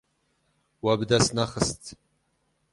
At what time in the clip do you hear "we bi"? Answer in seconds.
0.83-1.05